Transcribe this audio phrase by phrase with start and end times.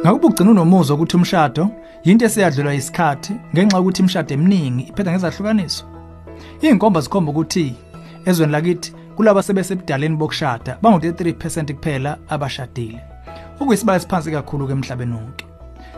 [0.00, 1.70] Ngakuba ugcina unomuzwa ukuthi umshado
[2.04, 5.84] yinto esiyadlulwa isikhathi ngenxa yokuthi imishado eminingi iphetha ngezahlukaniso.
[6.62, 7.74] Iy'nkomba zikhomba ukuthi
[8.24, 13.00] ezweni lakithi kulaba sebesebudaleni bokushada bangu-33% kuphela abashadile.
[13.60, 15.44] Okuyisibalo esiphansi kakhulu-ke emhlabeni wonke.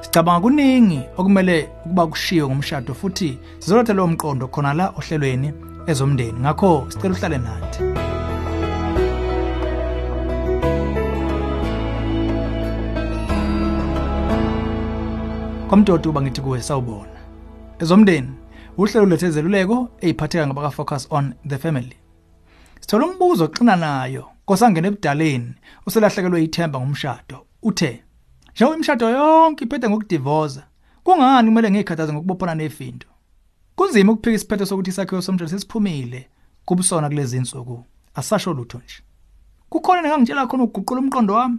[0.00, 5.52] Sicabanga kuningi okumele ukuba kushiwo ngomshado futhi sizoletha lowo mqondo khona la ohlelweni
[5.87, 6.41] ezomndeni.
[6.41, 8.02] Ngakho sicela uhlale nathi.
[15.72, 17.18] Kwamdodo uba ngithi kuwe sawubona.
[17.78, 18.32] Ezomndeni
[18.78, 21.96] uhlelo lethe zeluleko eziphatheka ngabaka focus on the family.
[22.80, 25.54] Sithola umbuzo oxina nayo kosangena ebudaleni
[25.86, 27.46] uselahlekelwe ithemba ngomshado.
[27.62, 28.02] Uthe
[28.52, 30.60] Njengoba imishado yonke iphethe ngokudivorce,
[31.04, 33.09] kungani kumele ngikhathaze ngokubophana nefinto?
[33.76, 36.28] Kunzima ukuphika isiphetho sokuthi isakhiwo somshado sesiphumile
[36.64, 37.84] kubusona kulezi insuku.
[38.14, 39.02] Asasho lutho nje.
[39.68, 41.59] Kukhona engangitshela khona ukuguqula umqondo wami.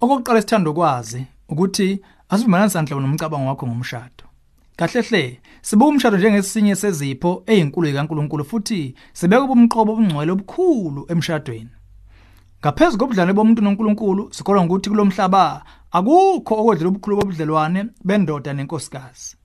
[0.00, 4.24] Okokuqala sithanda ukwazi ukuthi asivumelani sandla nomcabango wakho ngomshado.
[4.76, 11.70] Kahle hle, sibuka umshado njengesinye sezipho ezinkulu zikaNkuluNkulu futhi sibeka ubumqobo obungcwele obukhulu emshadweni.
[12.60, 19.36] Ngaphezulu kobudlane bomuntu noNkulunkulu, sikholwa ukuthi kulomhlaba akukho okwedlula ubukhulu bobudlelwane bendoda nenkosikazi.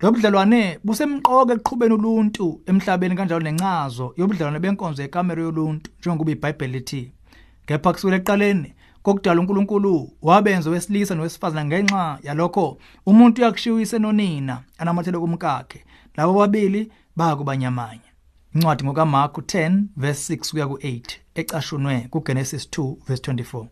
[0.00, 7.12] Lo budlelwane busemqoka ekuqhubeni uluntu emhlabeni kanjalo nencazo yobudlelwane benkonzo yekamero yoluntu njengoba iBhayibheli lithi.
[7.66, 15.84] Kepha kusukela eqaleni kokudala uNkulunkulu wabenza wesilisa nowesifazana ngenxa yalokho umuntu uyakushiyisa nonina anamathele kumkakhe.
[16.16, 18.10] Labo babili bakubanyamanye
[18.54, 21.02] incwadi ngokaMarku 10 verse 6 kuya ku8
[21.34, 23.66] ecashunwe kuGenesis 2 verse 24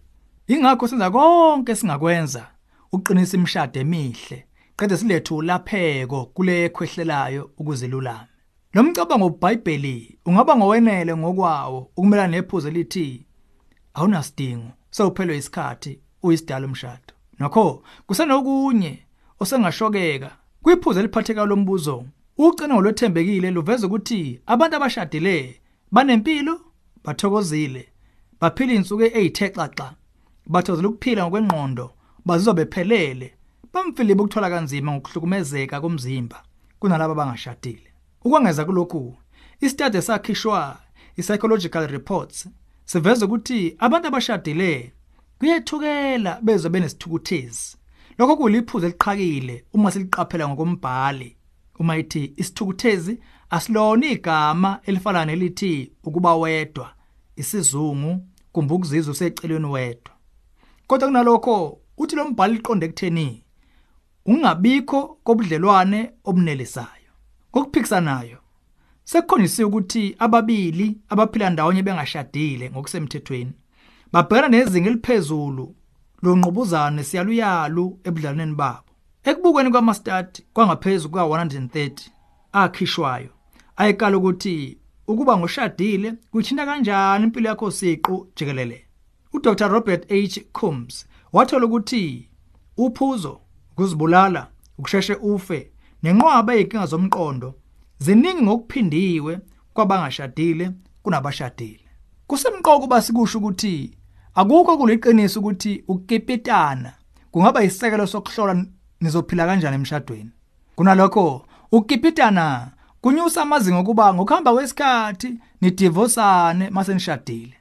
[0.49, 2.47] ingakho senza konke singakwenza
[2.93, 8.27] uqinisa imishado emihle qede silethe ulapheko kule khwehlelayo ukuzelulama
[8.75, 13.27] lo mcabango weBhayibheli ungaba ngowenele ngokwawo ukumelana nephuzo lithi
[13.95, 14.78] awunasidingo.
[14.99, 17.13] Sewuphelwe isikhathi uyisidala umshado.
[17.39, 18.99] Nokho kusenokunye
[19.41, 20.31] osengashokeka.
[20.63, 22.05] Kwiphuzo eliphatheka lombuzo
[22.39, 25.61] ucene lwethembekile luveza ukuthi abantu abashadile
[25.93, 26.61] banempilo
[27.05, 27.89] bathokozile
[28.41, 29.89] baphila insuku ezithe xaxa
[30.47, 31.87] bathozela ukuphila ngokwengqondo
[32.27, 33.29] bazizwa bephelele
[33.73, 36.39] bamfilibe ukuthola kanzima ngokuhlukumezeka komzimba
[36.81, 37.91] kunalabo abangashadile.
[38.25, 39.17] Ukwengeza kulokhu
[39.61, 40.79] istudy sakhishwa
[41.17, 42.49] i-psychological reports
[42.89, 44.93] siveza ukuthi abantu abashadile
[45.39, 47.77] kuyethukela bezwe benesithukuthezi.
[48.19, 51.37] Lokho kuliphuzu eliqhakile uma siliqaphela ngokombhali
[51.79, 53.19] uma ithi isithukuthezi
[53.51, 56.95] asilona igama elifana nelithi ukuba wedwa
[57.37, 60.15] isizungu kumbe ukuzizwa usecelweni wedwa.
[60.87, 63.45] Kodwa kunalokho uthi lo mbhalo liqonde kutheni
[64.27, 67.13] ungabikho kobudlelwane obunelisayo
[67.53, 68.39] ngokuphikisanayo
[69.11, 73.53] sekukhonjisiwe ukuthi ababili abaphila ndawonye bengashadile ngokusemthethweni
[74.13, 75.75] babhekana nezinga eliphezulu
[76.23, 78.91] lonqubuzane siyaluyalu ebudlalweni babo.
[79.29, 81.93] Ekubukweni kwamastati kwangaphezulu kwa-130
[82.53, 83.31] akhishwayo
[83.77, 88.79] ayekala ukuthi ukuba ngoshadile kuyithinta kanjani impilo yakho siqu jikelele.
[89.33, 89.69] uDr.
[89.69, 90.41] Robert H.
[90.53, 92.29] Combs wathola ukuthi
[92.77, 93.41] uphuzo
[93.73, 94.47] ukuzibulala
[94.79, 95.71] ukusheshe ufe
[96.03, 97.55] nenqwaba ezinkinga zomqondo
[97.99, 99.39] ziningi ngokuphindiwe
[99.75, 100.71] kwabangashadile
[101.03, 101.81] kunabashadile.
[102.27, 103.99] Kusemqoko kuba sikusho ukuthi
[104.35, 106.93] akukho kuliqiniso ukuthi ukukipitana
[107.31, 108.65] kungaba isisekelo sokuhlola
[109.01, 110.31] nizophila kanjani emshadweni.
[110.77, 112.71] Kunalokho ukukipitana
[113.01, 117.55] kunyusa amazinga okuba ngokuhamba kwesikhathi nidivosane mase nishadile.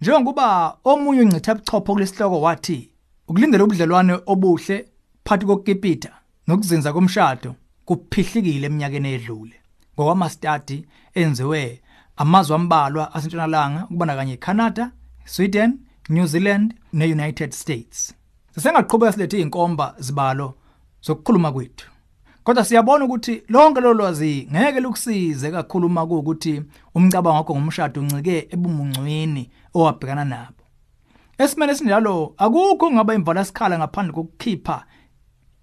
[0.00, 2.90] Njengoba omunye uncitha ebuchopho kulesihloko wathi
[3.28, 4.76] ukulindela ubudlelwane obuhle
[5.24, 6.10] phakathi kokukipita
[6.46, 7.54] nokuzinza komshado
[7.84, 9.63] kuphihlikile eminyakeni edlule.
[9.94, 11.80] Ngokwamastadi enziwe
[12.16, 14.92] amazwe ambalwa asentshonalanga kubandakanya iCanada,
[15.24, 15.78] Sweden,
[16.08, 18.14] New Zealand neUnited States.
[18.54, 20.54] Sisengaqhubeka silethe izinkomba zibalo
[21.02, 21.90] zokukhuluma kwethu.
[22.44, 26.62] Kodwa siyabona ukuthi lonke lo lwazi ngeke lukusize kakhulu uma kuukuthi
[26.94, 30.64] umcabango wakho ngomshado uncike ebumungcwini owabhekana nabo.
[31.38, 34.84] Esimene esinjalo akukho ngaba imvala sikhala ngaphandle kokukhipha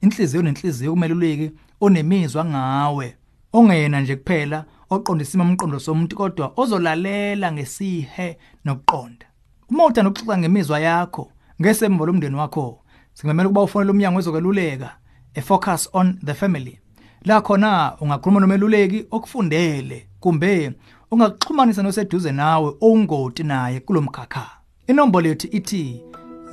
[0.01, 1.51] inhliziyo nenhliziyo kumeluleki
[1.81, 3.15] onemizwa ngawe
[3.53, 9.25] ongena nje kuphela oqondisima umqondo somuntu kodwa ozolalela ngesihe nokuqonda.
[9.69, 11.31] Uma uthanda ukuxoxa ngemizwa yakho
[11.61, 12.79] ngesemvo lomndeni wakho
[13.13, 14.89] singamela ukuba ufonele umnyango wezokweluleka
[15.35, 16.79] a focus on the family.
[17.25, 20.71] La khona ungakhuluma nomeluleki okufundele kumbe
[21.11, 24.49] ungaxhumanisa noseduze nawe ongoti naye kulomkhakha
[24.87, 26.03] inombolo yethu ithi